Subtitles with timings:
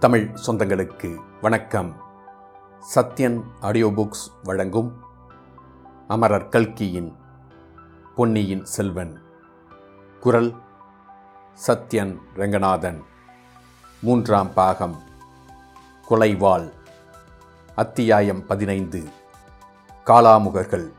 [0.00, 1.96] தமிழ் சொந்தங்களுக்கு வணக்கம்.
[2.94, 4.96] Sathyan audio books வழங்கும்
[6.08, 7.16] அமரர் கல்கியின்
[8.16, 9.22] பொன்னியின் செல்வன்.
[10.20, 10.54] குரல்
[11.66, 13.02] சத்யன் ரங்கநாதன்.
[14.02, 15.02] மூன்றாம் பாகம்.
[16.10, 16.72] கொலைவாள்.
[17.74, 19.02] அத்தியாயம் பதினைந்து.
[20.04, 20.92] காலாமுகர்கள்.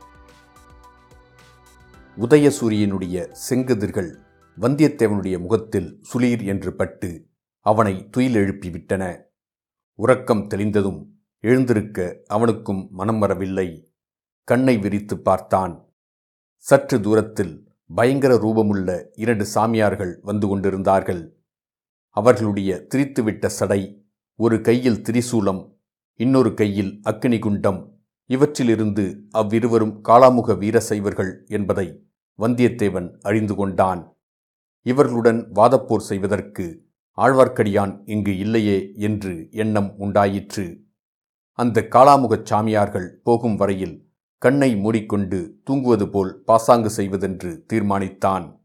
[2.20, 4.14] உதயசூரியனுடைய செங்கதிர்கள்
[4.60, 7.28] வந்தியத்தேவனுடைய முகத்தில் சுளீர் என்று பட்டு
[7.66, 9.04] அவனை துயிலெழுப்பிவிட்டன
[9.98, 11.00] உறக்கம் தெளிந்ததும்
[11.44, 13.68] எழுந்திருக்க அவனுக்கும் மனம் வரவில்லை.
[14.48, 15.74] கண்ணை விரித்து பார்த்தான்.
[16.64, 17.54] சற்று தூரத்தில்
[17.90, 21.22] பயங்கர ரூபமுள்ள இரண்டு சாமியார்கள் வந்து கொண்டிருந்தார்கள்.
[22.16, 23.80] அவர்களுடைய திரித்துவிட்ட சடை
[24.34, 25.62] ஒரு கையில் திரிசூலம்
[26.20, 27.80] இன்னொரு கையில் அக்கினிகுண்டம்
[28.30, 31.86] இவற்றிலிருந்து அவ்விருவரும் காளாமுக வீரசைவர்கள் என்பதை
[32.38, 34.02] வந்தியத்தேவன் அறிந்து கொண்டான்.
[34.86, 36.66] இவர்களுடன் வாதப்போர் செய்வதற்கு
[37.16, 40.84] ஆழ்வார்க்கடியான் இங்கு இல்லையே என்று எண்ணம் உண்டாயிற்று.
[41.52, 48.58] அந்த காளாமுகச் சாமியார்கள் போகும் வரையில் கண்ணை மூடிக்கொண்டு தூங்குவது போல் பாசாங்கு செய்வதென்று தீர்மானித்தான்.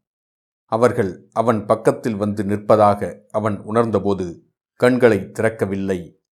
[0.66, 6.24] அவர்கள் அவன் பக்கத்தில் வந்து நிற்பதாக அவன் உணர்ந்தபோது கண்களை திறக்கவில்லை.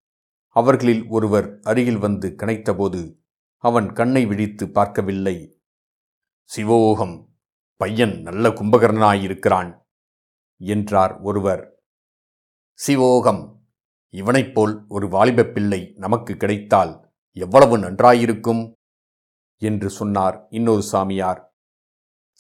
[0.48, 3.20] அவர்களில் ஒருவர் அருகில் வந்து கனைத்தபோது
[3.58, 5.62] அவன் கண்ணை விழித்து பார்க்கவில்லை.
[6.56, 7.26] சிவோகம்
[7.76, 9.82] பையன் நல்ல கும்பகர்ணனாயிருக்கிறான்
[10.58, 11.73] என்றார் ஒருவர்.
[12.88, 13.60] சிவோகம்.
[14.10, 18.74] இவனைப் போல் ஒரு வாலிபப் பிள்ளை நமக்கு கிடைத்தால் எவ்வளவு நன்றாயிருக்கும்?
[19.58, 21.56] என்று சொன்னார் இன்னொரு சாமியார்.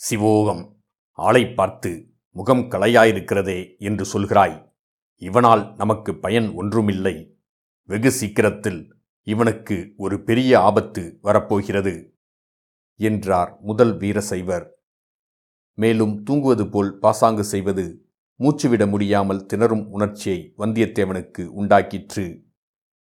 [0.09, 0.75] சிவோகம்.
[1.11, 4.73] ஆளை பார்த்து முகம் கலையாயிருக்கிறதே என்று சொல்கிறாய்.
[5.15, 7.37] இவனால் நமக்கு பயன் ஒன்றுமில்லை.
[7.87, 12.15] வெகு சீக்கிரத்தில் இவனுக்கு ஒரு பெரிய ஆபத்து வரப்போகிறது
[12.99, 14.71] என்றார் முதல் வீரசைவர்.
[15.73, 18.12] மேலும் தூங்குவது போல் பாசாங்கு செய்வது
[18.43, 22.43] மூச்சுவிட முடியாமல் திணறும் உணர்ச்சியை வந்தியத்தேவனுக்கு உண்டாக்கிற்று.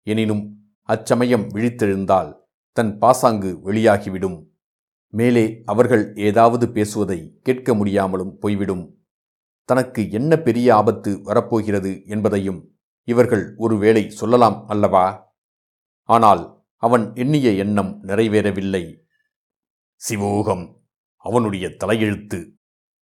[0.03, 2.35] எனினும் அச்சமயம் விழித்தெழுந்தால்
[2.73, 4.49] தன் பாசாங்கு வெளியாகிவிடும்.
[5.09, 9.07] மேலே அவர்கள் ஏதாவது பேசுவதை கேட்க முடியாமலும் போய்விடும்.
[9.65, 15.35] தனக்கு என்ன பெரிய ஆபத்து வரப்போகிறது என்பதையும் இவர்கள் ஒருவேளை சொல்லலாம் அல்லவா?
[16.03, 18.97] ஆனால் அவன் எண்ணிய எண்ணம் நிறைவேறவில்லை.
[20.01, 20.75] சிவோகம்
[21.17, 22.41] அவனுடைய தலையெழுத்து.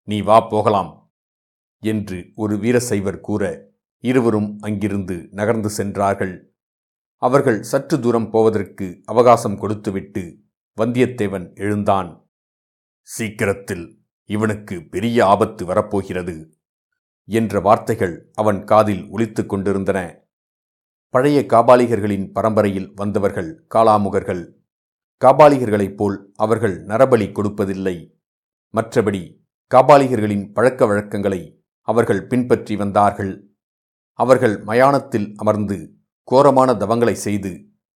[0.04, 1.07] நீ வா போகலாம்.
[1.80, 6.54] என்று ஒரு வீரசைவர் கூற இருவரும் அங்கிருந்து நகர்ந்து சென்றார்கள்.
[7.16, 10.38] அவர்கள் சற்று தூரம் போவதற்கு அவகாசம் கொடுத்துவிட்டு
[10.78, 12.30] வந்தியத்தேவன் எழுந்தான்.
[13.02, 16.58] சீக்கிரத்தில் இவனுக்கு பெரிய ஆபத்து வரப்போகிறது
[17.26, 20.26] என்ற வார்த்தைகள் அவன் காதில் ஒலித்துக் கொண்டிருந்தன.
[21.10, 24.54] பழைய காபாலிகர்களின் பரம்பரையில் வந்தவர்கள் காலாமுகர்கள்.
[25.26, 28.20] காபாலிகர்களைப் போல் அவர்கள் நரபலி கொடுப்பதில்லை.
[28.74, 29.46] மற்றபடி
[29.76, 31.57] காபாலிகர்களின் பழக்க வழக்கங்களை
[31.88, 33.34] அவர்கள் பின்பற்றி வந்தார்கள்.
[34.20, 35.78] அவர்கள் மயானத்தில் அமர்ந்து
[36.24, 37.52] கோரமான தவங்களை செய்து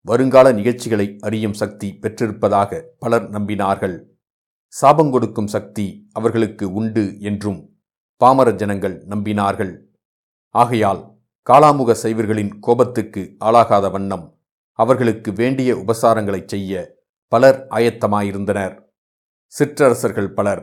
[0.07, 3.97] வருங்கால நிகழ்ச்சிகளை அறியும் சக்தி பெற்றிருப்பதாக பலர் நம்பினார்கள்.
[4.73, 7.61] சாபங்கொடுக்கும் சக்தி அவர்களுக்கு உண்டு என்றும்
[8.17, 9.73] பாமர ஜனங்கள் நம்பினார்கள்.
[10.55, 11.03] ஆகையால்
[11.47, 14.27] காலாமுக சைவர்களின் கோபத்துக்கு ஆளாகாத வண்ணம்
[14.79, 16.73] அவர்களுக்கு வேண்டிய உபசாரங்களைச் செய்ய
[17.33, 18.75] பலர் ஆயத்தமாயிருந்தனர்.
[19.53, 20.63] சிற்றரசர்கள் பலர்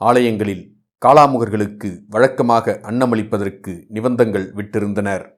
[0.00, 0.64] ஆலயங்களில்
[1.06, 5.30] காலாமுகர்களுக்கு வழக்கமாக அன்னமளிப்பதற்கு நிபந்தங்கள் விட்டிருந்தனர்.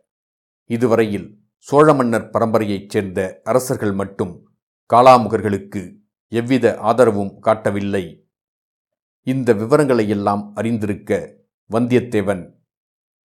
[0.65, 4.50] இதுவரையில் சோழ மன்னர் பரம்பரையைச் சேர்ந்த அரசர்கள் மட்டும்
[4.94, 5.97] காலாமுகர்களுக்கு
[6.28, 8.28] எவ்வித ஆதரவும் காட்டவில்லை.
[9.22, 11.37] இந்த விவரங்களையெல்லாம் அறிந்திருக்க
[11.70, 12.54] வந்தியத்தேவன்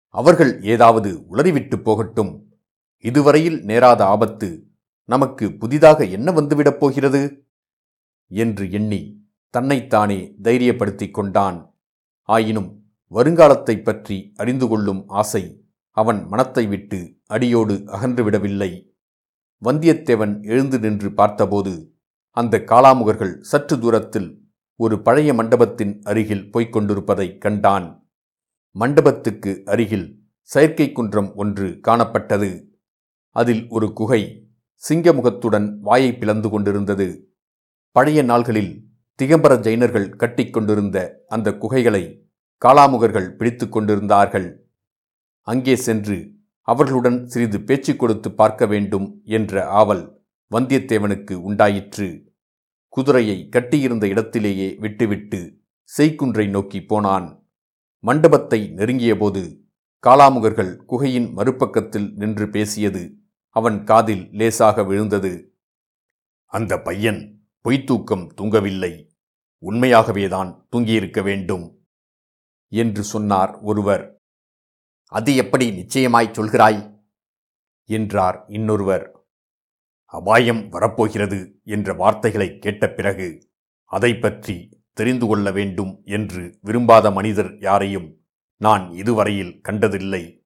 [0.07, 2.53] அவர்கள் ஏதாவது உளறிவிட்டு போகட்டும்.
[2.97, 4.68] இதுவரையில் நேராத ஆபத்து
[5.06, 7.45] நமக்கு புதிதாக என்ன வந்துவிடப் போகிறது?
[8.28, 11.69] என்று எண்ணி தன்னைத்தானே தைரியப்படுத்திக் கொண்டான்.
[12.29, 18.88] ஆயினும் வருங்காலத்தைப் பற்றி அறிந்து கொள்ளும் ஆசை அவன் மனத்தை விட்டு அடியோடு அகன்றுவிடவில்லை
[19.63, 21.94] வந்தியத்தேவன் எழுந்து நின்று பார்த்தபோது
[22.29, 28.09] அந்த காலாமுகர்கள் சற்று தூரத்தில் ஒரு பழைய மண்டபத்தின் அருகில் போய்க் கொண்டிருப்பதைக் கண்டான்.
[28.72, 32.63] மண்டபத்துக்கு அருகில் செயற்கை குன்றம் ஒன்று காணப்பட்டது.
[33.30, 34.50] அதில் ஒரு குகை
[34.89, 37.33] சிங்கமுகத்துடன் வாயை பிளந்து கொண்டிருந்தது.
[37.92, 38.88] பழைய நாள்களில்
[39.19, 42.27] திகம்பர ஜைனர்கள் கட்டிக்கொண்டிருந்த அந்த குகைகளை
[42.57, 44.68] காளாமுகர்கள் பிடித்து கொண்டிருந்தார்கள்.
[45.42, 52.27] அங்கே சென்று அவர்களுடன் சிறிது பேச்சு கொடுத்து பார்க்க வேண்டும் என்ற ஆவல் வந்தியத்தேவனுக்கு உண்டாயிற்று.
[52.88, 55.63] குதிரையை கட்டியிருந்த இடத்திலேயே விட்டுவிட்டு
[55.98, 57.48] செய்குன்றை நோக்கி போனான்.
[58.00, 59.44] மண்டபத்தை நெருங்கியபோது
[60.04, 63.04] காளாமுகர்கள் குகையின் மறுபக்கத்தில் நின்று பேசியது
[63.50, 65.33] அவன் காதில் லேசாக விழுந்தது.
[66.45, 69.08] அந்த பையன் பொய்த்தூக்கம் தூங்கவில்லை.
[69.61, 71.85] உண்மையாகவேதான் தூங்கியிருக்க வேண்டும்
[72.67, 74.21] என்று சொன்னார் ஒருவர்.
[75.06, 77.01] அது எப்படி நிச்சயமாய் சொல்கிறாய்?
[77.83, 79.27] என்றார் இன்னொருவர்.
[80.06, 83.50] அபாயம் வரப்போகிறது என்ற வார்த்தைகளை கேட்ட பிறகு
[83.83, 88.21] அதை பற்றி தெரிந்து கொள்ள வேண்டும் என்று விரும்பாத மனிதர் யாரையும்
[88.57, 90.45] நான் இதுவரையில் கண்டதில்லை.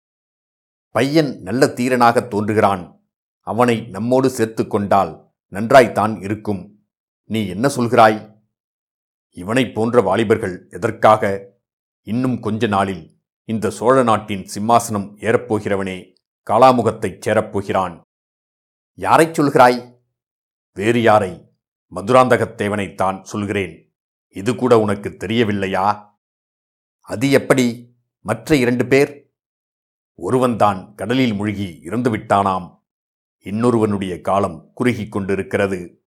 [0.89, 3.01] பையன் நல்ல தீரனாக தோன்றுகிறான்.
[3.39, 6.85] அவனை நம்மோடு சேர்த்து கொண்டால் நன்றாய்த்தான் இருக்கும்.
[7.23, 8.32] நீ என்ன சொல்கிறாய்?
[9.35, 11.51] இவனைப் போன்ற வாலிபர்கள் எதற்காக
[12.01, 16.15] இன்னும் கொஞ்ச நாளில் இந்த சோழ நாட்டின் சிம்மாசனம் ஏறப்போகிறவனே
[16.49, 18.01] காளாமுகத்தைச் சேரப்போகிறான்?
[18.93, 19.97] யாரைச் சொல்கிறாய்?
[20.73, 21.51] வேறு யாரை?
[21.95, 23.95] மதுராந்தகத்தேவனைத்தான் சொல்கிறேன்.
[24.27, 26.17] இது கூட உனக்கு தெரியவில்லையா?
[26.99, 27.95] அது எப்படி?
[28.19, 29.33] மற்ற இரண்டு பேர்?
[30.15, 32.83] ஒருவன்தான் கடலில் மூழ்கி இறந்துவிட்டானாம்.
[33.43, 36.05] இன்னொருவனுடைய காலம் குறுகிக் கொண்டிருக்கிறது.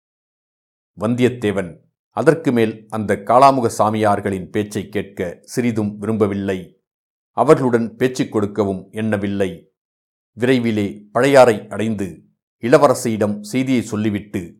[0.99, 1.84] வந்தியத்தேவன்
[2.15, 6.79] அதற்கு மேல் அந்த காளாமுக சாமியார்களின் பேச்சைக் கேட்க சிறிதும் விரும்பவில்லை.
[7.31, 9.73] அவர்களுடன் பேச்சு கொடுக்கவும் எண்ணவில்லை.
[10.39, 12.23] விரைவிலே பழையாறை அடைந்து
[12.61, 14.55] இளவரசியிடம் செய்தியை சொல்லிவிட்டு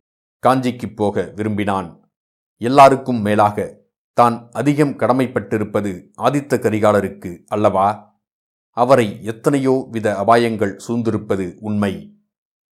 [0.46, 2.10] காஞ்சிக்குப் போக விரும்பினான்.
[2.56, 3.82] எல்லாருக்கும் மேலாக
[4.12, 8.14] தான் அதிகம் கடமைப்பட்டிருப்பது ஆதித்த கரிகாலருக்கு அல்லவா?
[8.70, 12.20] அவரை எத்தனையோ வித அபாயங்கள் சூழ்ந்திருப்பது உண்மை.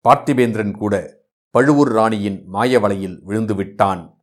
[0.10, 1.18] பார்த்திபேந்திரன் கூட
[1.50, 4.16] பழுவூர் ராணியின் மாயவலையில் விழுந்துவிட்டான்.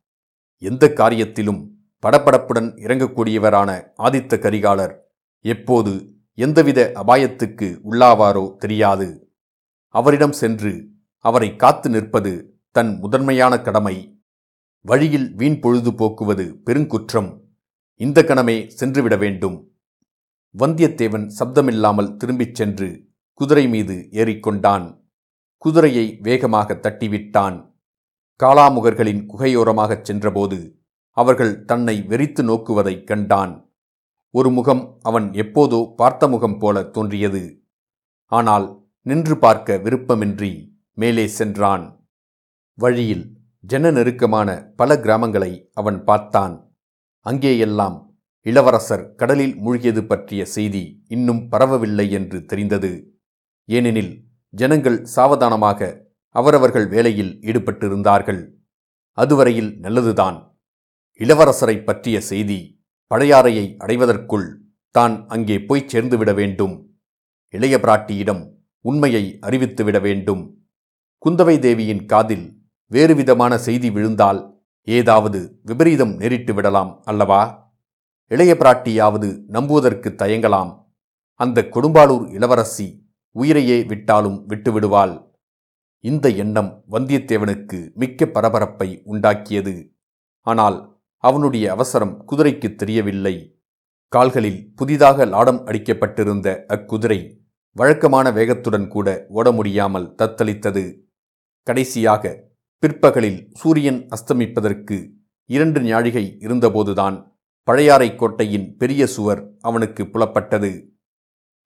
[0.57, 1.67] எந்த காரியத்திலும்
[2.03, 4.93] படபடப்புடன் இறங்கக்கூடியவரான ஆதித்த கரிகாலர்
[5.41, 9.29] எப்போது எந்தவித அபாயத்துக்கு உள்ளாவாரோ தெரியாது.
[9.87, 10.87] அவரிடம் சென்று
[11.17, 14.19] அவரை காத்து நிற்பது தன் முதன்மையான கடமை.
[14.81, 17.41] வழியில் வீண் பொழுது போக்குவது பெருங்குற்றம்.
[17.95, 19.71] இந்த கணமே சென்றுவிட வேண்டும்.
[20.57, 25.01] வந்தியத்தேவன் சப்தமில்லாமல் திரும்பிச் சென்று குதிரை மீது ஏறிக்கொண்டான்.
[25.57, 27.74] குதிரையை வேகமாக தட்டிவிட்டான்.
[28.43, 30.79] காளாமுகர்களின் குகையோரமாகச் சென்றபோது
[31.11, 33.73] அவர்கள் தன்னை வெறித்து நோக்குவதைக் கண்டான்.
[34.29, 37.63] ஒரு முகம் அவன் எப்போதோ பார்த்த முகம் போல தோன்றியது.
[38.25, 42.07] ஆனால் நின்று பார்க்க விருப்பமின்றி மேலே சென்றான்.
[42.73, 46.75] வழியில் ஜன நெருக்கமான பல கிராமங்களை அவன் பார்த்தான்.
[47.25, 47.97] அங்கேயெல்லாம்
[48.45, 52.91] இளவரசர் கடலில் மூழ்கியது பற்றிய செய்தி இன்னும் பரவவில்லை என்று தெரிந்தது.
[53.69, 54.13] ஏனெனில்
[54.53, 56.04] ஜனங்கள் சாவதானமாக
[56.35, 58.41] அவரவர்கள் வேலையில் ஈடுபட்டிருந்தார்கள்.
[59.11, 60.59] அதுவரையில் நல்லதுதான்.
[61.19, 62.59] இளவரசரை பற்றிய செய்தி
[63.11, 64.47] பழையாறையை அடைவதற்குள்
[64.91, 66.97] தான் அங்கே போய்ச் சேர்ந்துவிட வேண்டும்.
[67.49, 68.41] இளைய பிராட்டியிடம்
[68.81, 70.43] உண்மையை அறிவித்துவிட வேண்டும்.
[71.25, 72.45] குந்தவை தேவியின் காதில்
[72.91, 74.41] வேறுவிதமான செய்தி விழுந்தால்
[74.81, 77.73] ஏதாவது விபரீதம் நேரிட்டு விடலாம் அல்லவா?
[78.27, 80.71] இளைய பிராட்டியாவது நம்புவதற்கு தயங்கலாம்.
[81.39, 82.87] அந்த கொடும்பாளூர் இளவரசி
[83.31, 85.15] உயிரையே விட்டாலும் விட்டுவிடுவாள்.
[86.09, 89.75] இந்த எண்ணம் வந்தியத்தேவனுக்கு மிக்க பரபரப்பை உண்டாக்கியது.
[90.47, 90.77] ஆனால்
[91.23, 93.35] அவனுடைய அவசரம் குதிரைக்கு தெரியவில்லை.
[94.13, 97.19] கால்களில் புதிதாக லாடம் அடிக்கப்பட்டிருந்த அக்குதிரை
[97.75, 100.83] வழக்கமான வேகத்துடன் கூட ஓட முடியாமல் தத்தளித்தது.
[101.67, 102.33] கடைசியாக
[102.83, 104.97] பிற்பகலில் சூரியன் அஸ்தமிப்பதற்கு
[105.49, 107.17] இரண்டு ஞாழிகை இருந்தபோதுதான்
[107.67, 110.71] பழையாறை கோட்டையின் பெரிய சுவர் அவனுக்கு புலப்பட்டது.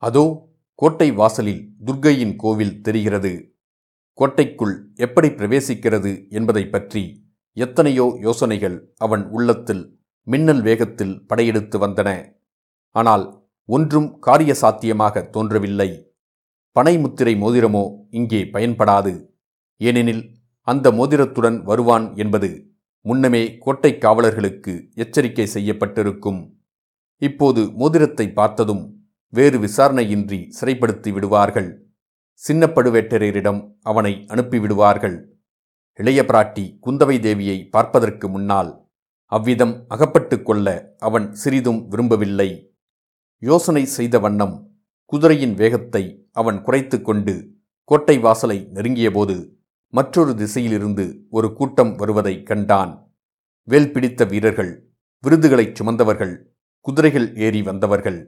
[0.03, 0.25] அதோ
[0.80, 3.33] கோட்டை வாசலில் துர்க்கையின் கோவில் தெரிகிறது.
[4.19, 7.04] கோட்டைக்குள் எப்படி பிரவேசிக்கிறது என்பதை பற்றி
[7.57, 9.83] எத்தனையோ யோசனைகள் அவன் உள்ளத்தில்
[10.27, 12.10] மின்னல் வேகத்தில் படையெடுத்து வந்தன.
[12.95, 13.24] ஆனால்
[13.69, 15.89] ஒன்றும் காரிய சாத்தியமாக தோன்றவில்லை
[16.75, 19.13] பனைமுத்திரை மோதிரமோ இங்கே பயன்படாது.
[19.82, 20.24] ஏனெனில்
[20.67, 22.50] அந்த மோதிரத்துடன் வருவான் என்பது
[23.05, 26.41] முன்னமே கோட்டை காவலர்களுக்கு எச்சரிக்கை செய்யப்பட்டிருக்கும்.
[27.22, 28.84] இப்போது மோதிரத்தை பார்த்ததும்
[29.34, 31.70] வேறு விசாரணையின்றி சிறைப்படுத்தி விடுவார்கள்.
[32.43, 35.17] சின்ன பழுவேட்டரையரிடம் அவனை அனுப்பிவிடுவார்கள்.
[36.00, 38.69] இளைய பிராட்டி குந்தவை தேவியை பார்ப்பதற்கு முன்னால்
[39.31, 40.67] அவ்விதம் அகப்பட்டு கொள்ள
[41.00, 42.50] அவன் சிறிதும் விரும்பவில்லை.
[43.41, 44.55] யோசனை செய்த வண்ணம்
[45.05, 47.34] குதிரையின் வேகத்தை அவன் குறைத்து கொண்டு
[47.91, 49.36] கோட்டை வாசலை நெருங்கியபோது
[49.93, 52.93] மற்றொரு திசையிலிருந்து ஒரு கூட்டம் வருவதை கண்டான்.
[53.67, 54.72] வேல் பிடித்த வீரர்கள்
[55.24, 56.36] விருதுகளைச் சுமந்தவர்கள்
[56.86, 58.19] குதிரைகள் ஏறி வந்தவர்கள்.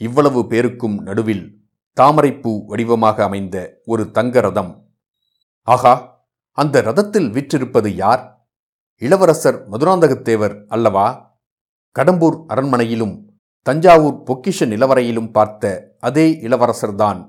[0.00, 1.44] இவ்வளவு பேருக்கும் நடுவில்
[1.98, 4.72] தாமரைப்பூ வடிவமாக அமைந்த ஒரு தங்க ரதம்.
[5.68, 5.94] ஆகா
[6.58, 8.22] அந்த ரதத்தில் விற்றிருப்பது யார்?
[9.02, 11.06] இளவரசர் மதுராந்தகத்தேவர் அல்லவா?
[11.96, 13.14] கடம்பூர் அரண்மனையிலும்
[13.66, 17.20] தஞ்சாவூர் பொக்கிஷ நிலவரையிலும் பார்த்த அதே இளவரசர்தான்.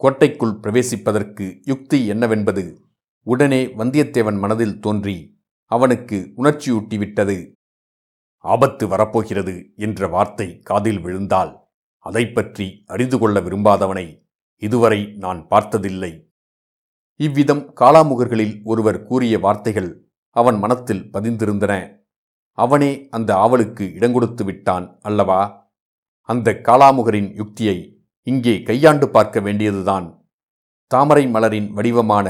[0.00, 2.64] கோட்டைக்குள் பிரவேசிப்பதற்கு யுக்தி என்னவென்பது
[3.26, 5.16] உடனே வந்தியத்தேவன் மனதில் தோன்றி
[5.70, 7.38] அவனுக்கு உணர்ச்சியூட்டிவிட்டது.
[8.44, 11.52] ஆபத்து வரப்போகிறது என்ற வார்த்தை காதில் விழுந்தால்
[11.98, 14.06] அதை பற்றி அறிந்து கொள்ள விரும்பாதவனை
[14.62, 16.12] இதுவரை நான் பார்த்ததில்லை.
[17.20, 19.90] இவ்விதம் காளாமுகர்களில் ஒருவர் கூறிய வார்த்தைகள்
[20.36, 21.72] அவன் மனத்தில் பதிந்திருந்தன.
[22.58, 25.40] அவனே அந்த ஆவலுக்கு இடங்கொடுத்து விட்டான் அல்லவா?
[26.28, 27.78] அந்த காளாமுகரின் யுக்தியை
[28.22, 30.06] இங்கே கையாண்டு பார்க்க வேண்டியதுதான்.
[30.90, 32.26] தாமரை மலரின் வடிவமான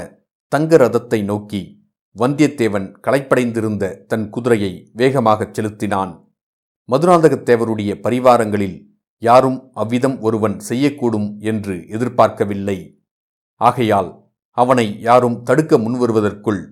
[0.53, 1.63] தங்க ரதத்தை நோக்கி
[2.17, 6.13] வந்தியத்தேவன் களைப்படைந்திருந்த தன் குதிரையை வேகமாகச் செலுத்தினான்.
[6.89, 8.79] மதுராந்தகத்தேவருடைய பரிவாரங்களில்
[9.23, 12.79] யாரும் அவ்விதம் ஒருவன் செய்யக்கூடும் என்று எதிர்பார்க்கவில்லை.
[13.61, 14.11] ஆகையால்
[14.57, 16.63] அவனை யாரும் தடுக்க முன்வருவதற்குள்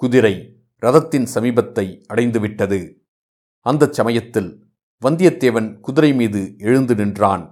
[0.00, 0.34] குதிரை
[0.82, 2.78] ரதத்தின் சமீபத்தை அடைந்துவிட்டது.
[3.66, 4.50] அந்தச் சமயத்தில்
[5.02, 7.44] வந்தியத்தேவன் குதிரை மீது எழுந்து நின்றான்.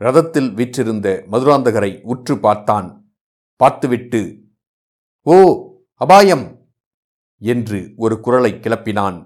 [0.00, 2.88] ரதத்தில் வீற்றிருந்த மதுராந்தகரை உற்று பார்த்தான்.
[3.60, 4.20] பார்த்துவிட்டு
[5.26, 5.36] ஓ
[6.00, 6.46] அபாயம்!
[7.42, 9.18] என்று ஒரு குரலை கிளப்பினான்.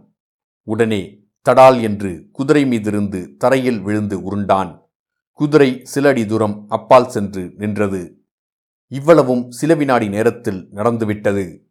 [0.67, 1.03] உடனே
[1.49, 4.91] தடால் என்று குதிரை மீதிருந்து தரையில் விழுந்து உருண்டான்.
[5.33, 8.23] குதிரை சில அடி தூரம் அப்பால் சென்று நின்றது.
[8.87, 11.69] இவ்வளவும் சில வினாடி நேரத்தில் நடந்துவிட்டது.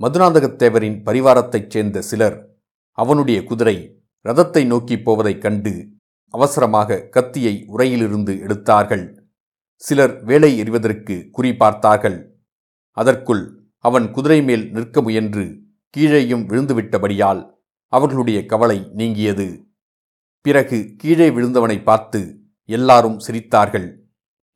[0.00, 2.48] மதுராந்தகத்தேவரின் பரிவாரத்தைச் சேர்ந்த சிலர்
[2.90, 5.88] அவனுடைய குதிரை ரதத்தை நோக்கிப் போவதைக் கண்டு
[6.28, 9.28] அவசரமாக கத்தியை உரையிலிருந்து எடுத்தார்கள்.
[9.74, 12.18] சிலர் வேலை எறிவதற்கு குறி பார்த்தார்கள்.
[12.90, 15.60] அதற்குள் அவன் குதிரை மேல் நிற்க முயன்று
[15.96, 17.53] கீழேயும் விழுந்துவிட்டபடியால்
[17.96, 19.48] அவர்களுடைய கவலை நீங்கியது.
[20.44, 22.20] பிறகு கீழே விழுந்தவனை பார்த்து
[22.68, 23.88] எல்லாரும் சிரித்தார்கள்.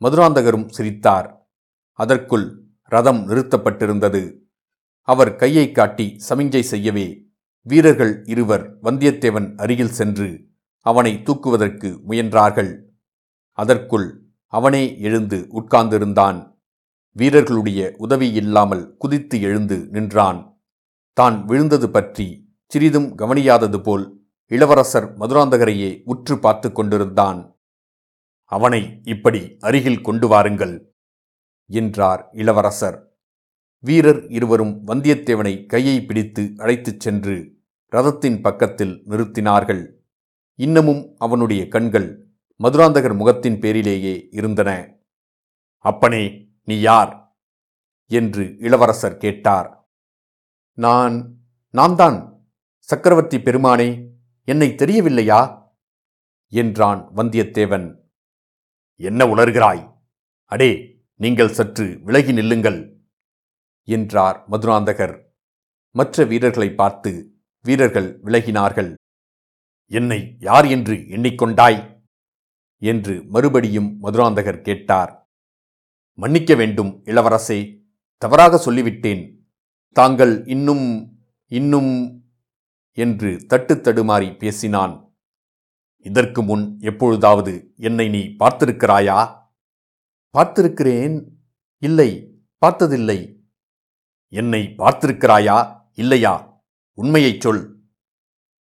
[0.01, 1.29] மதுராந்தகரும் சிரித்தார்.
[1.99, 2.47] அதற்குள்
[2.93, 4.23] ரதம் நிறுத்தப்பட்டிருந்தது.
[5.09, 7.07] அவர் கையை காட்டி சமிஞ்சை செய்யவே
[7.67, 10.29] வீரர்கள் இருவர் வந்தியத்தேவன் அருகில் சென்று
[10.87, 12.73] அவனை தூக்குவதற்கு முயன்றார்கள்.
[13.59, 14.09] அதற்குள்
[14.53, 16.39] அவனே எழுந்து உட்கார்ந்திருந்தான்.
[17.17, 20.41] வீரர்களுடைய உதவி இல்லாமல் குதித்து எழுந்து நின்றான்.
[21.17, 22.27] தான் விழுந்தது பற்றி
[22.73, 27.61] சிறிதும் கவனியாதது போல் இளவரசர் மதுராந்தகரையே உற்று பார்த்து கொண்டிருந்தான்.
[28.45, 30.95] அவனை இப்படி அருகில் கொண்டு வாருங்கள்
[31.67, 33.17] என்றார் இளவரசர்.
[33.79, 37.57] வீரர் இருவரும் வந்தியத்தேவனை கையை பிடித்து அழைத்துச் சென்று
[37.93, 39.95] ரதத்தின் பக்கத்தில் நிறுத்தினார்கள்.
[40.55, 42.29] இன்னமும் அவனுடைய கண்கள்
[42.61, 44.99] மதுராந்தகர் முகத்தின் பேரிலேயே இருந்தன.
[45.79, 47.37] அப்பனே நீ யார்?
[48.07, 49.89] என்று இளவரசர் கேட்டார்.
[50.73, 51.37] நான்
[51.71, 52.38] நான் தான்
[52.89, 53.89] சக்கரவர்த்தி பெருமானே
[54.49, 55.41] என்னை தெரியவில்லையா?
[56.53, 57.87] என்றான் வந்தியத்தேவன்.
[59.01, 59.83] என்ன உணர்கிறாய்?
[60.45, 62.79] அடே நீங்கள் சற்று விலகி நில்லுங்கள்
[63.89, 65.15] என்றார் மதுராந்தகர்.
[65.95, 67.13] மற்ற வீரர்களை பார்த்து
[67.65, 68.95] வீரர்கள் விலகினார்கள்.
[69.87, 71.81] என்னை யார் என்று எண்ணிக்கொண்டாய்?
[72.83, 75.13] என்று மறுபடியும் மதுராந்தகர் கேட்டார்.
[76.19, 77.59] மன்னிக்க வேண்டும் இளவரசே
[78.23, 79.23] தவறாக சொல்லிவிட்டேன்.
[79.93, 80.87] தாங்கள் இன்னும்
[81.53, 81.93] இன்னும்
[82.99, 85.17] என்று தட்டு தடுமாறி பேசினான்.
[85.97, 89.37] இதற்கு முன் எப்பொழுதாவது என்னை நீ பார்த்திருக்கிறாயா?
[90.39, 91.29] பார்த்திருக்கிறேன்.
[91.79, 93.45] இல்லை பார்த்ததில்லை.
[94.29, 95.81] என்னை பார்த்திருக்கிறாயா?
[95.93, 96.63] இல்லையா.
[96.93, 97.83] உண்மையைச் சொல்.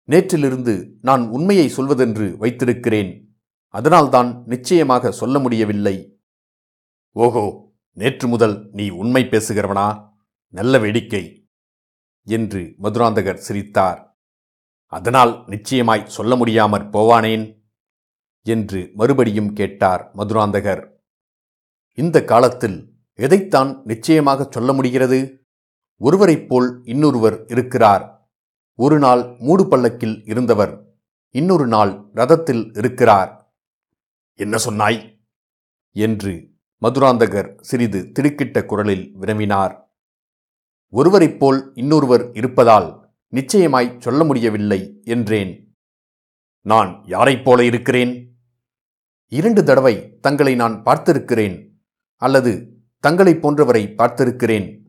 [0.09, 3.37] நேற்றிலிருந்து நான் உண்மையை சொல்வதென்று வைத்திருக்கிறேன்.
[3.69, 6.21] அதனால்தான் நிச்சயமாக சொல்ல முடியவில்லை.
[7.13, 10.13] ஓஹோ நேற்று முதல் நீ உண்மை பேசுகிறவனா?
[10.47, 11.49] நல்ல வேடிக்கை.
[12.23, 14.10] என்று மதுராந்தகர் சிரித்தார்.
[14.91, 17.63] அதனால் நிச்சயமாய் சொல்ல முடியாமற் போவானேன்?
[18.43, 20.91] என்று மறுபடியும் கேட்டார் மதுராந்தகர்.
[21.95, 25.47] இந்த காலத்தில் எதைத்தான் நிச்சயமாக சொல்ல முடிகிறது?
[25.99, 28.31] ஒருவரைப் போல் இன்னொருவர் இருக்கிறார்.
[28.75, 30.85] ஒரு நாள் மூடு பல்லக்கில் இருந்தவர்
[31.29, 33.55] இன்னொரு நாள் ரதத்தில் இருக்கிறார்.
[34.35, 35.25] என்ன சொன்னாய்?
[35.93, 36.51] என்று
[36.83, 39.83] மதுராந்தகர் சிறிது திடுக்கிட்ட குரலில் வினவினார்.
[40.89, 43.00] ஒருவரைப் போல் இன்னொருவர் இருப்பதால்
[43.31, 45.77] நிச்சயமாய் சொல்ல முடியவில்லை என்றேன்.
[46.61, 48.37] நான் யாரைப் போல இருக்கிறேன்?
[49.27, 51.71] இரண்டு தடவை தங்களை நான் பார்த்திருக்கிறேன்
[52.17, 54.83] அல்லது தங்களைப் போன்றவரை பார்த்திருக்கிறேன்.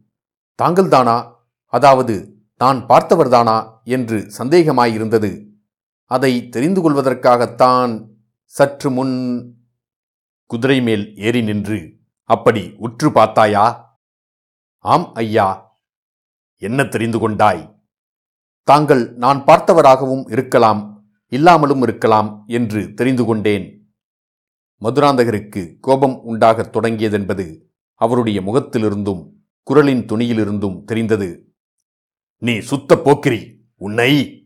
[0.62, 1.36] தாங்கள்தானா?
[1.66, 3.80] அதாவது நான் பார்த்தவர்தானா?
[3.84, 5.50] என்று சந்தேகமாயிருந்தது.
[6.06, 8.08] அதை தெரிந்து கொள்வதற்காகத்தான்
[8.44, 9.56] சற்று முன்
[10.46, 13.98] குதிரை மேல் ஏறி நின்று அப்படி உற்று பார்த்தாயா?
[14.78, 15.80] ஆம் ஐயா.
[16.58, 17.81] என்ன தெரிந்து கொண்டாய்?
[18.64, 23.96] தாங்கள் நான் பார்த்தவராகவும் இருக்கலாம் இல்லாமலும் இருக்கலாம் என்று தெரிந்து கொண்டேன்.
[24.82, 27.60] மதுராந்தகருக்கு கோபம் உண்டாகத் தொடங்கியதென்பது
[27.96, 29.30] அவருடைய முகத்திலிருந்தும்
[29.64, 31.54] குரலின் துணியிலிருந்தும் தெரிந்தது.
[32.38, 34.44] நீ சுத்த போக்கிரி உன்னை.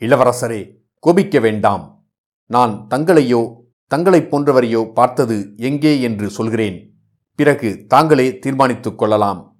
[0.00, 2.06] இளவரசரே கோபிக்க வேண்டாம்.
[2.46, 6.00] நான் தங்களையோ தங்களைப் போன்றவரையோ பார்த்தது எங்கே?
[6.00, 7.02] என்று சொல்கிறேன்.
[7.34, 9.58] பிறகு தாங்களே தீர்மானித்துக் கொள்ளலாம்.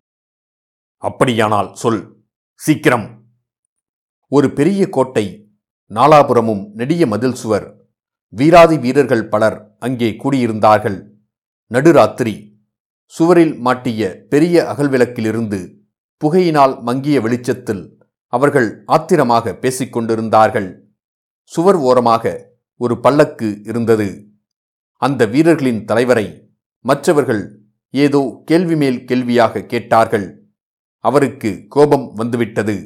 [0.96, 2.24] அப்படியானால் சொல்.
[2.54, 3.21] சீக்கிரம்.
[4.34, 5.24] ஒரு பெரிய கோட்டை
[5.90, 7.66] நாலாபுரமும் நெடிய மதில் சுவர்.
[8.32, 10.96] வீராதி வீரர்கள் பலர் அங்கே கூடியிருந்தார்கள்.
[11.70, 12.34] நடுராத்திரி.
[13.14, 15.58] சுவரில் மாட்டிய பெரிய அகல்விளக்கிலிருந்து
[16.22, 17.84] புகையினால் மங்கிய வெளிச்சத்தில்
[18.32, 20.70] அவர்கள் ஆத்திரமாக பேசிக்கொண்டிருந்தார்கள்
[21.52, 22.24] சுவர் ஓரமாக
[22.80, 24.08] ஒரு பல்லக்கு இருந்தது.
[25.02, 26.26] அந்த வீரர்களின் தலைவரை
[26.84, 27.42] மற்றவர்கள்
[27.94, 30.26] ஏதோ கேள்வி மேல் கேள்வியாக கேட்டார்கள்.
[31.04, 32.76] அவருக்கு கோபம் வந்துவிட்டது.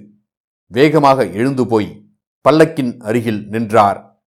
[0.71, 2.07] வேகமாக எழுந்து போய்
[2.45, 4.21] பல்லக்கின் அருகில் நின்றார்.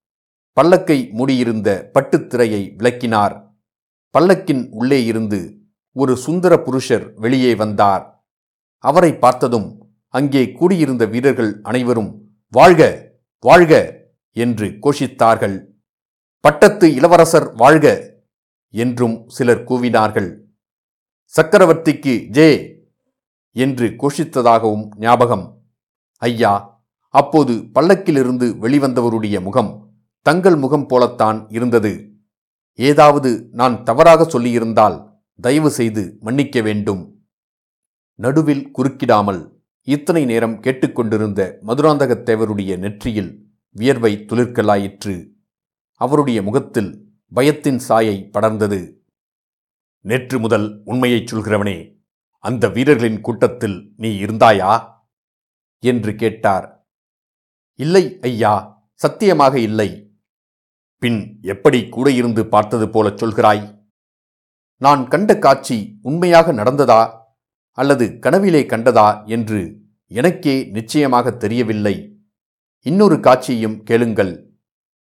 [0.58, 3.36] பல்லக்கை மூடியிருந்த பட்டுத் திரையை விளக்கினார்.
[4.16, 5.40] பல்லக்கின் உள்ளே இருந்து
[5.94, 8.26] ஒரு சுந்தர புருஷர் வெளியே வந்தார்.
[8.78, 12.12] அவரை பார்த்ததும் அங்கே கூடியிருந்த வீரர்கள் அனைவரும்
[12.48, 13.08] வாழ்க
[13.44, 13.74] வாழ்க!
[14.32, 15.58] என்று கோஷித்தார்கள்.
[16.40, 17.88] பட்டத்து இளவரசர் வாழ்க!
[18.70, 20.30] என்றும் சிலர் கூவினார்கள்.
[21.34, 22.50] சக்கரவர்த்திக்கு ஜே!
[23.56, 25.46] என்று கோஷித்ததாகவும் ஞாபகம்.
[26.20, 32.12] ஐயா அப்போது பல்லக்கிலிருந்து வெளிவந்தவருடைய முகம் தங்கள் முகம் போலத்தான் இருந்தது.
[32.74, 35.12] ஏதாவது நான் தவறாக சொல்லியிருந்தால்
[35.42, 37.26] தயவு செய்து மன்னிக்க வேண்டும்.
[38.16, 45.30] நடுவில் குறுக்கிடாமல் இத்தனை நேரம் கேட்டுக்கொண்டிருந்த மதுராந்தகத் தேவருடைய நெற்றியில் வியர்வை துளிர்க்கலாயிற்று.
[45.94, 48.94] அவருடைய முகத்தில் பயத்தின் சாயை படர்ந்தது.
[50.02, 52.04] நேற்று முதல் உண்மையைச் சொல்கிறவனே
[52.40, 54.98] அந்த வீரர்களின் கூட்டத்தில் நீ இருந்தாயா?
[55.80, 56.88] என்று கேட்டார்.
[57.74, 60.12] இல்லை ஐயா சத்தியமாக இல்லை.
[60.98, 63.88] பின் எப்படி கூட இருந்து பார்த்தது போலச் சொல்கிறாய்?
[64.76, 67.20] நான் கண்ட காட்சி உண்மையாக நடந்ததா?
[67.72, 69.28] அல்லது கனவிலே கண்டதா?
[69.28, 72.18] என்று எனக்கே நிச்சயமாக தெரியவில்லை.
[72.80, 74.48] இன்னொரு காட்சியையும் கேளுங்கள்.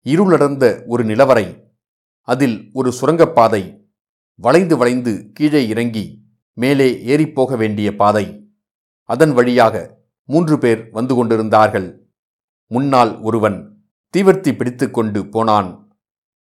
[0.05, 1.73] இருளடர்ந்த ஒரு நிலவரை
[2.21, 3.87] அதில் ஒரு சுரங்கப்பாதை
[4.35, 8.51] வளைந்து வளைந்து கீழே இறங்கி மேலே ஏறிப்போக வேண்டிய பாதை
[9.03, 12.13] அதன் வழியாக மூன்று பேர் வந்து கொண்டிருந்தார்கள்.
[12.67, 13.83] முன்னால் ஒருவன்
[14.17, 15.97] தீவர்த்தி பிடித்துக்கொண்டு போனான்.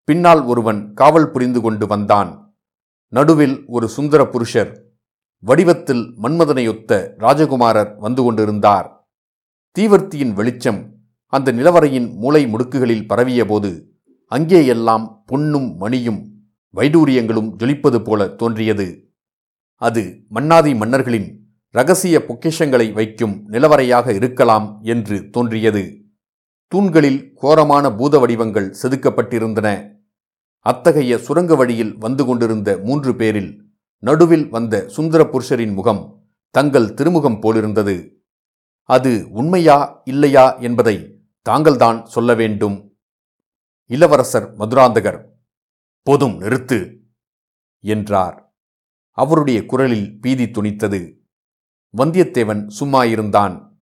[0.04, 2.56] பின்னால் ஒருவன் காவல் புரிந்து கொண்டு வந்தான்.
[3.08, 4.82] நடுவில் ஒரு சுந்தர புருஷர்
[5.38, 9.10] வடிவத்தில் மன்மதனையொத்த ராஜகுமாரர் வந்து கொண்டிருந்தார்.
[9.78, 10.94] தீவர்த்தியின் வெளிச்சம்
[11.26, 13.90] அந்த நிலவரையின் மூளை முடுக்குகளில் பரவியபோது
[14.30, 16.32] அங்கேயெல்லாம் பொன்னும் மணியும்
[16.74, 19.12] வைடூரியங்களும் ஜொலிப்பது போல தோன்றியது.
[19.76, 21.43] அது மன்னாதி மன்னர்களின்
[21.74, 26.04] ரகசிய பொக்கிஷங்களை வைக்கும் நிலவரையாக இருக்கலாம் என்று தோன்றியது.
[26.66, 29.96] தூண்களில் கோரமான பூத வடிவங்கள் செதுக்கப்பட்டிருந்தன.
[30.58, 33.64] அத்தகைய சுரங்க வழியில் வந்து கொண்டிருந்த மூன்று பேரில்
[33.98, 38.22] நடுவில் வந்த சுந்தர புருஷரின் முகம் தங்கள் திருமுகம் போலிருந்தது.
[38.82, 42.96] அது உண்மையா இல்லையா என்பதை தாங்கள்தான் சொல்ல வேண்டும்.
[43.90, 45.20] இளவரசர் மதுராந்தகர்
[46.02, 46.96] போதும் நிறுத்து
[47.84, 48.54] என்றார்.
[49.10, 51.23] அவருடைய குரலில் பீதி துணித்தது.
[51.96, 53.82] வந்தியத்தேவன் சும்மா இருந்தான்.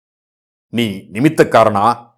[0.67, 2.15] நீ நிமித்தக்காரனா?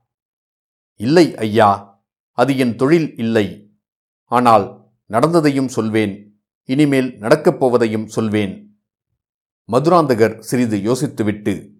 [0.95, 3.77] இல்லை ஐயா அது என் தொழில் இல்லை.
[4.23, 8.81] ஆனால் நடந்ததையும் சொல்வேன் இனிமேல் நடக்கப் போவதையும் சொல்வேன்.
[9.71, 11.73] மதுராந்தகர் சிறிது யோசித்துவிட்டு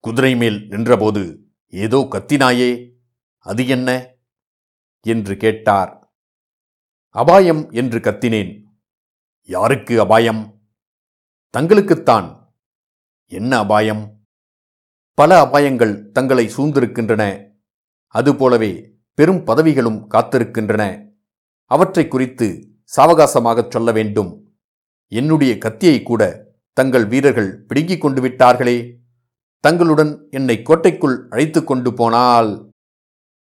[0.00, 2.92] குதிரை மேல் நின்றபோது ஏதோ கத்தினாயே
[3.38, 4.14] அது என்ன?
[5.00, 6.14] என்று கேட்டார்.
[7.08, 8.62] அபாயம் என்று கத்தினேன்.
[9.42, 10.60] யாருக்கு அபாயம்?
[11.56, 12.43] தங்களுக்குத்தான்.
[13.26, 14.20] என்ன அபாயம்?
[15.14, 17.48] பல அபாயங்கள் தங்களை சூழ்ந்திருக்கின்றன.
[18.06, 21.08] அதுபோலவே பெரும் பதவிகளும் காத்திருக்கின்றன.
[21.64, 24.56] அவற்றை குறித்து சாவகாசமாகச் சொல்ல வேண்டும்.
[25.08, 28.96] என்னுடைய கத்தியை கூட தங்கள் வீரர்கள் பிடுங்கிக் கொண்டு விட்டார்களே.
[29.60, 32.70] தங்களுடன் என்னை கோட்டைக்குள் அழைத்து கொண்டு போனால்.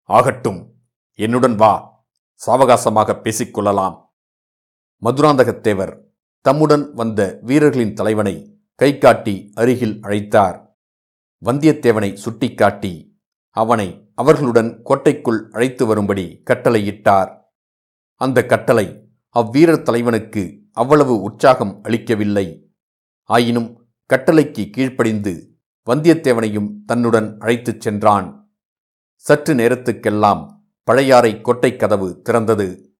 [0.04, 0.74] ஆகட்டும்
[1.14, 2.04] என்னுடன் வா.
[2.48, 4.02] சாவகாசமாக பேசிக்கொள்ளலாம்
[5.02, 6.00] மதுராந்தகத்தேவர்
[6.42, 10.66] தம்முடன் வந்த வீரர்களின் தலைவனை கை காட்டி அருகில் அழைத்தார்.
[11.46, 17.42] வந்தியத்தேவனை சுட்டிக்காட்டி அவனை அவர்களுடன் கோட்டைக்குள் அழைத்து வரும்படி கட்டளையிட்டார்.
[18.16, 22.72] அந்த கட்டளை அவ்வீரர் தலைவனுக்கு அவ்வளவு உற்சாகம் அளிக்கவில்லை.
[23.24, 28.52] ஆயினும் கட்டளைக்கு கீழ்ப்படிந்து வந்தியத்தேவனையும் தன்னுடன் அழைத்துச் சென்றான்.
[29.16, 32.96] சற்று நேரத்துக்கெல்லாம் பழையாறை கோட்டைக் கதவு திறந்தது.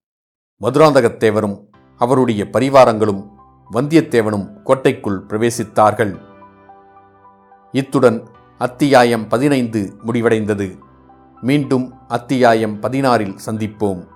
[0.60, 3.38] மதுராந்தகத்தேவரும் அவருடைய பரிவாரங்களும்
[3.72, 6.20] வந்தியத்தேவனும் கோட்டைக்குள் பிரவேசித்தார்கள்.
[7.72, 8.26] இத்துடன்
[8.58, 10.78] அத்தியாயம் பதினைந்து முடிவடைந்தது.
[11.40, 14.06] மீண்டும் அத்தியாயம் பதினாறில் சந்திப்போம்.